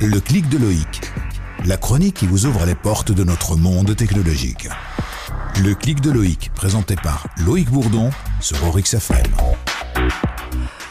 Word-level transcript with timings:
Le 0.00 0.20
clic 0.20 0.48
de 0.48 0.58
Loïc. 0.58 1.00
La 1.66 1.76
chronique 1.76 2.14
qui 2.14 2.28
vous 2.28 2.46
ouvre 2.46 2.64
les 2.64 2.76
portes 2.76 3.10
de 3.10 3.24
notre 3.24 3.56
monde 3.56 3.96
technologique. 3.96 4.68
Le 5.60 5.74
clic 5.74 6.00
de 6.00 6.12
Loïc, 6.12 6.52
présenté 6.54 6.94
par 6.94 7.26
Loïc 7.44 7.68
Bourdon 7.68 8.10
sur 8.40 8.64
Orix 8.68 8.94
FM. 8.94 9.26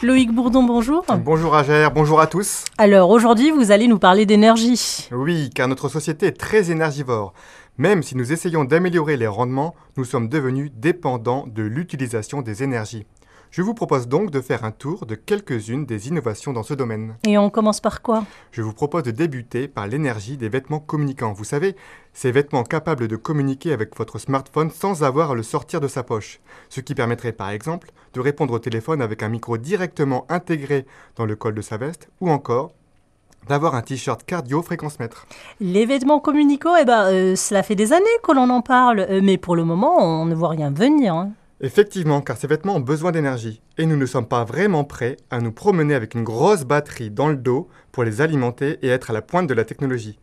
Loïc 0.03 0.33
Bourdon, 0.33 0.63
bonjour. 0.63 1.05
Bonjour 1.23 1.55
Agère, 1.55 1.93
bonjour 1.93 2.19
à 2.19 2.27
tous. 2.27 2.65
Alors 2.77 3.09
aujourd'hui, 3.09 3.49
vous 3.49 3.71
allez 3.71 3.87
nous 3.87 3.97
parler 3.97 4.25
d'énergie. 4.25 5.07
Oui, 5.13 5.51
car 5.55 5.69
notre 5.69 5.87
société 5.87 6.25
est 6.25 6.37
très 6.37 6.69
énergivore. 6.69 7.33
Même 7.77 8.03
si 8.03 8.17
nous 8.17 8.33
essayons 8.33 8.65
d'améliorer 8.65 9.15
les 9.15 9.27
rendements, 9.27 9.73
nous 9.95 10.03
sommes 10.03 10.27
devenus 10.27 10.69
dépendants 10.75 11.45
de 11.47 11.63
l'utilisation 11.63 12.41
des 12.41 12.61
énergies. 12.61 13.05
Je 13.51 13.61
vous 13.61 13.73
propose 13.73 14.07
donc 14.07 14.29
de 14.29 14.41
faire 14.41 14.63
un 14.65 14.71
tour 14.71 15.05
de 15.05 15.15
quelques-unes 15.15 15.85
des 15.85 16.07
innovations 16.09 16.53
dans 16.53 16.63
ce 16.63 16.73
domaine. 16.73 17.15
Et 17.25 17.37
on 17.37 17.49
commence 17.49 17.79
par 17.79 18.01
quoi? 18.01 18.23
Je 18.51 18.61
vous 18.61 18.73
propose 18.73 19.03
de 19.03 19.11
débuter 19.11 19.67
par 19.67 19.87
l'énergie 19.87 20.37
des 20.37 20.49
vêtements 20.49 20.79
communicants. 20.79 21.33
Vous 21.33 21.43
savez, 21.43 21.75
ces 22.13 22.31
vêtements 22.31 22.63
capables 22.63 23.07
de 23.07 23.15
communiquer 23.15 23.71
avec 23.71 23.95
votre 23.97 24.19
smartphone 24.19 24.69
sans 24.69 25.03
avoir 25.03 25.31
à 25.31 25.35
le 25.35 25.43
sortir 25.43 25.79
de 25.81 25.87
sa 25.87 26.03
poche. 26.03 26.39
Ce 26.69 26.81
qui 26.81 26.93
permettrait 26.93 27.31
par 27.31 27.49
exemple 27.49 27.91
de 28.13 28.19
répondre 28.19 28.53
au 28.53 28.59
téléphone 28.59 29.01
avec 29.01 29.23
un 29.23 29.29
micro 29.29 29.57
directement 29.57 30.25
intégré 30.29 30.85
dans 31.15 31.25
le 31.25 31.35
col 31.35 31.55
de 31.55 31.61
sa 31.61 31.77
veste 31.77 32.09
ou 32.21 32.29
encore 32.29 32.71
d'avoir 33.47 33.75
un 33.75 33.81
t-shirt 33.81 34.23
cardio 34.25 34.61
fréquence 34.61 34.99
mètre. 34.99 35.25
Les 35.61 35.85
vêtements 35.85 36.19
communicants, 36.19 36.75
eh 36.75 36.83
ben, 36.83 37.05
euh, 37.05 37.35
cela 37.37 37.63
fait 37.63 37.75
des 37.75 37.93
années 37.93 38.05
que 38.21 38.33
l'on 38.33 38.49
en 38.49 38.61
parle, 38.61 38.99
euh, 38.99 39.21
mais 39.23 39.37
pour 39.37 39.55
le 39.55 39.63
moment, 39.63 39.97
on 39.99 40.25
ne 40.25 40.35
voit 40.35 40.49
rien 40.49 40.69
venir. 40.69 41.13
hein. 41.15 41.29
Effectivement, 41.59 42.21
car 42.21 42.37
ces 42.37 42.45
vêtements 42.45 42.75
ont 42.75 42.81
besoin 42.81 43.11
d'énergie, 43.11 43.61
et 43.79 43.87
nous 43.87 43.97
ne 43.97 44.05
sommes 44.05 44.27
pas 44.27 44.43
vraiment 44.43 44.83
prêts 44.83 45.17
à 45.31 45.41
nous 45.41 45.51
promener 45.51 45.95
avec 45.95 46.13
une 46.13 46.23
grosse 46.23 46.65
batterie 46.65 47.09
dans 47.09 47.29
le 47.29 47.35
dos 47.35 47.67
pour 47.91 48.03
les 48.03 48.21
alimenter 48.21 48.77
et 48.83 48.89
être 48.89 49.09
à 49.09 49.13
la 49.13 49.23
pointe 49.23 49.47
de 49.47 49.55
la 49.55 49.65
technologie. 49.65 50.19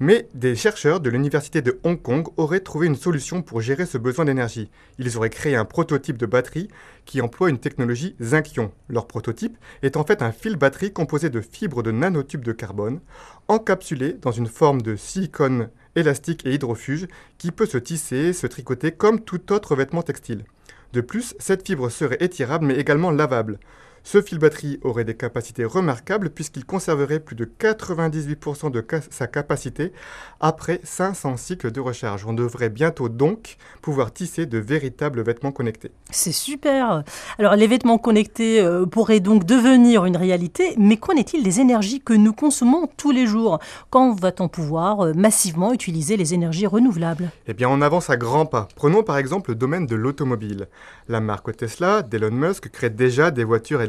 Mais 0.00 0.28
des 0.34 0.54
chercheurs 0.54 1.00
de 1.00 1.08
l'université 1.08 1.62
de 1.62 1.80
Hong 1.82 2.02
Kong 2.02 2.28
auraient 2.36 2.60
trouvé 2.60 2.86
une 2.86 2.94
solution 2.94 3.40
pour 3.40 3.62
gérer 3.62 3.86
ce 3.86 3.96
besoin 3.96 4.26
d'énergie. 4.26 4.70
Ils 4.98 5.16
auraient 5.16 5.30
créé 5.30 5.56
un 5.56 5.64
prototype 5.64 6.18
de 6.18 6.26
batterie 6.26 6.68
qui 7.06 7.22
emploie 7.22 7.48
une 7.48 7.56
technologie 7.56 8.14
Zinc-ion. 8.20 8.70
Leur 8.90 9.06
prototype 9.06 9.56
est 9.82 9.96
en 9.96 10.04
fait 10.04 10.20
un 10.20 10.32
fil 10.32 10.56
batterie 10.56 10.92
composé 10.92 11.30
de 11.30 11.40
fibres 11.40 11.82
de 11.82 11.92
nanotubes 11.92 12.44
de 12.44 12.52
carbone, 12.52 13.00
encapsulé 13.48 14.12
dans 14.20 14.32
une 14.32 14.48
forme 14.48 14.82
de 14.82 14.96
silicone 14.96 15.70
élastique 15.94 16.44
et 16.44 16.52
hydrofuge 16.52 17.06
qui 17.38 17.50
peut 17.50 17.64
se 17.64 17.78
tisser, 17.78 18.34
se 18.34 18.46
tricoter 18.46 18.92
comme 18.92 19.20
tout 19.20 19.50
autre 19.50 19.74
vêtement 19.74 20.02
textile. 20.02 20.44
De 20.92 21.00
plus, 21.00 21.34
cette 21.38 21.66
fibre 21.66 21.90
serait 21.90 22.18
étirable 22.20 22.66
mais 22.66 22.76
également 22.76 23.10
lavable. 23.10 23.58
Ce 24.06 24.22
fil 24.22 24.38
batterie 24.38 24.78
aurait 24.84 25.02
des 25.02 25.16
capacités 25.16 25.64
remarquables 25.64 26.30
puisqu'il 26.30 26.64
conserverait 26.64 27.18
plus 27.18 27.34
de 27.34 27.44
98% 27.44 28.70
de 28.70 28.86
sa 29.10 29.26
capacité 29.26 29.92
après 30.38 30.80
500 30.84 31.36
cycles 31.36 31.72
de 31.72 31.80
recharge. 31.80 32.24
On 32.24 32.32
devrait 32.32 32.68
bientôt 32.68 33.08
donc 33.08 33.56
pouvoir 33.82 34.12
tisser 34.12 34.46
de 34.46 34.58
véritables 34.58 35.22
vêtements 35.22 35.50
connectés. 35.50 35.90
C'est 36.12 36.30
super. 36.30 37.02
Alors 37.40 37.56
les 37.56 37.66
vêtements 37.66 37.98
connectés 37.98 38.60
euh, 38.60 38.86
pourraient 38.86 39.18
donc 39.18 39.42
devenir 39.42 40.04
une 40.04 40.16
réalité, 40.16 40.76
mais 40.78 40.98
qu'en 40.98 41.14
est-il 41.14 41.42
des 41.42 41.58
énergies 41.58 42.00
que 42.00 42.12
nous 42.12 42.32
consommons 42.32 42.88
tous 42.96 43.10
les 43.10 43.26
jours? 43.26 43.58
Quand 43.90 44.12
va-t-on 44.12 44.46
pouvoir 44.46 45.00
euh, 45.00 45.14
massivement 45.14 45.72
utiliser 45.72 46.16
les 46.16 46.32
énergies 46.32 46.68
renouvelables? 46.68 47.32
Eh 47.48 47.54
bien, 47.54 47.68
on 47.68 47.82
avance 47.82 48.08
à 48.08 48.16
grands 48.16 48.46
pas. 48.46 48.68
Prenons 48.76 49.02
par 49.02 49.18
exemple 49.18 49.50
le 49.50 49.56
domaine 49.56 49.86
de 49.86 49.96
l'automobile. 49.96 50.68
La 51.08 51.20
marque 51.20 51.56
Tesla 51.56 52.02
d'Elon 52.02 52.30
Musk 52.30 52.68
crée 52.68 52.90
déjà 52.90 53.32
des 53.32 53.42
voitures 53.42 53.82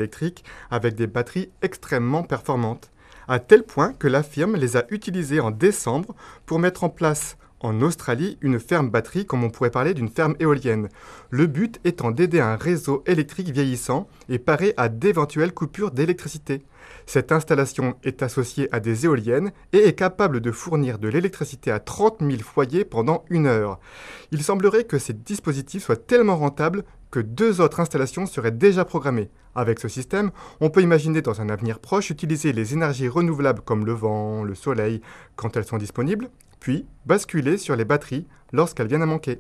avec 0.72 0.95
des 0.95 1.08
batteries 1.08 1.50
extrêmement 1.61 2.23
performantes, 2.23 2.91
à 3.27 3.39
tel 3.39 3.63
point 3.63 3.94
que 3.94 4.08
la 4.08 4.23
firme 4.23 4.55
les 4.55 4.77
a 4.77 4.86
utilisées 4.89 5.39
en 5.39 5.52
décembre 5.52 6.16
pour 6.45 6.59
mettre 6.59 6.83
en 6.83 6.89
place 6.89 7.38
en 7.59 7.81
Australie 7.81 8.38
une 8.41 8.59
ferme 8.59 8.90
batterie 8.90 9.25
comme 9.25 9.44
on 9.44 9.50
pourrait 9.50 9.72
parler 9.72 9.94
d'une 9.94 10.09
ferme 10.09 10.35
éolienne. 10.40 10.90
Le 11.29 11.47
but 11.47 11.79
étant 11.85 12.12
d'aider 12.12 12.40
un 12.40 12.56
réseau 12.56 13.03
électrique 13.07 13.50
vieillissant 13.50 14.07
et 14.29 14.40
parer 14.40 14.73
à 14.78 14.90
d'éventuelles 14.90 15.53
coupures 15.53 15.91
d'électricité. 15.91 16.66
Cette 17.06 17.31
installation 17.31 17.95
est 18.03 18.22
associée 18.22 18.69
à 18.72 18.79
des 18.79 19.06
éoliennes 19.06 19.51
et 19.74 19.88
est 19.88 19.94
capable 19.94 20.39
de 20.39 20.51
fournir 20.51 21.00
de 21.00 21.07
l'électricité 21.07 21.72
à 21.72 21.79
30 21.79 22.18
000 22.22 22.38
foyers 22.44 22.85
pendant 22.85 23.25
une 23.29 23.47
heure. 23.47 23.79
Il 24.31 24.44
semblerait 24.44 24.84
que 24.84 25.00
ces 25.00 25.13
dispositifs 25.13 25.85
soient 25.85 25.95
tellement 25.95 26.38
rentables 26.38 26.84
que 27.12 27.19
deux 27.19 27.62
autres 27.62 27.79
installations 27.79 28.25
seraient 28.25 28.51
déjà 28.51 28.85
programmées. 28.85 29.29
Avec 29.56 29.79
ce 29.79 29.88
système, 29.88 30.31
on 30.62 30.69
peut 30.69 30.81
imaginer 30.81 31.22
dans 31.22 31.41
un 31.41 31.50
avenir 31.50 31.79
proche 31.79 32.09
utiliser 32.09 32.53
les 32.53 32.73
énergies 32.73 33.07
renouvelables 33.07 33.62
comme 33.62 33.85
le 33.85 33.94
vent, 33.94 34.44
le 34.44 34.56
soleil, 34.56 35.01
quand 35.35 35.57
elles 35.57 35.66
sont 35.66 35.78
disponibles, 35.78 36.29
puis 36.59 36.85
basculer 37.06 37.57
sur 37.57 37.75
les 37.75 37.85
batteries 37.85 38.28
lorsqu'elles 38.51 38.88
viennent 38.88 39.01
à 39.01 39.07
manquer. 39.07 39.40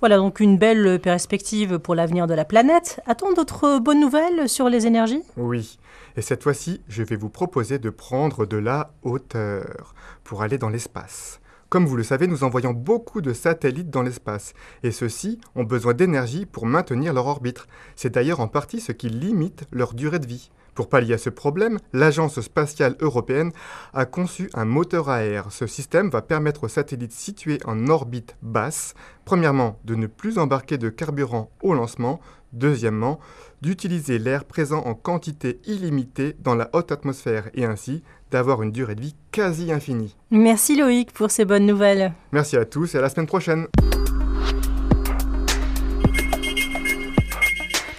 Voilà 0.00 0.16
donc 0.16 0.40
une 0.40 0.58
belle 0.58 1.00
perspective 1.00 1.78
pour 1.78 1.94
l'avenir 1.94 2.26
de 2.26 2.34
la 2.34 2.44
planète. 2.44 3.00
A-t-on 3.06 3.32
d'autres 3.32 3.78
bonnes 3.78 4.00
nouvelles 4.00 4.48
sur 4.48 4.68
les 4.68 4.86
énergies? 4.86 5.22
Oui, 5.36 5.78
et 6.16 6.22
cette 6.22 6.42
fois-ci, 6.42 6.80
je 6.88 7.02
vais 7.02 7.16
vous 7.16 7.30
proposer 7.30 7.78
de 7.78 7.90
prendre 7.90 8.46
de 8.46 8.56
la 8.56 8.92
hauteur 9.02 9.94
pour 10.22 10.42
aller 10.42 10.58
dans 10.58 10.68
l'espace. 10.68 11.40
Comme 11.68 11.86
vous 11.86 11.96
le 11.96 12.02
savez, 12.02 12.26
nous 12.26 12.44
envoyons 12.44 12.72
beaucoup 12.72 13.20
de 13.20 13.32
satellites 13.32 13.90
dans 13.90 14.02
l'espace, 14.02 14.54
et 14.82 14.90
ceux-ci 14.90 15.40
ont 15.54 15.64
besoin 15.64 15.94
d'énergie 15.94 16.46
pour 16.46 16.66
maintenir 16.66 17.12
leur 17.12 17.26
orbite. 17.26 17.66
C'est 17.96 18.14
d'ailleurs 18.14 18.40
en 18.40 18.48
partie 18.48 18.80
ce 18.80 18.92
qui 18.92 19.08
limite 19.08 19.64
leur 19.72 19.94
durée 19.94 20.18
de 20.18 20.26
vie. 20.26 20.50
Pour 20.74 20.88
pallier 20.88 21.14
à 21.14 21.18
ce 21.18 21.30
problème, 21.30 21.78
l'Agence 21.92 22.40
spatiale 22.40 22.96
européenne 22.98 23.52
a 23.92 24.06
conçu 24.06 24.50
un 24.54 24.64
moteur 24.64 25.08
à 25.08 25.22
air. 25.22 25.52
Ce 25.52 25.68
système 25.68 26.10
va 26.10 26.20
permettre 26.20 26.64
aux 26.64 26.68
satellites 26.68 27.12
situés 27.12 27.60
en 27.64 27.86
orbite 27.86 28.36
basse, 28.42 28.94
premièrement, 29.24 29.78
de 29.84 29.94
ne 29.94 30.08
plus 30.08 30.36
embarquer 30.36 30.76
de 30.76 30.88
carburant 30.88 31.52
au 31.62 31.74
lancement, 31.74 32.20
deuxièmement, 32.52 33.20
d'utiliser 33.62 34.18
l'air 34.18 34.44
présent 34.44 34.80
en 34.80 34.94
quantité 34.94 35.60
illimitée 35.64 36.36
dans 36.40 36.56
la 36.56 36.70
haute 36.72 36.90
atmosphère 36.90 37.50
et 37.54 37.64
ainsi 37.64 38.02
d'avoir 38.34 38.64
une 38.64 38.72
durée 38.72 38.96
de 38.96 39.00
vie 39.00 39.14
quasi 39.30 39.70
infinie. 39.70 40.16
Merci 40.32 40.76
Loïc 40.76 41.12
pour 41.12 41.30
ces 41.30 41.44
bonnes 41.44 41.66
nouvelles. 41.66 42.12
Merci 42.32 42.56
à 42.56 42.64
tous 42.64 42.96
et 42.96 42.98
à 42.98 43.00
la 43.00 43.08
semaine 43.08 43.28
prochaine. 43.28 43.68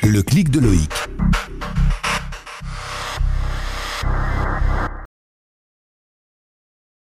Le 0.04 0.22
clic 0.22 0.50
de 0.50 0.60
Loïc. 0.60 0.92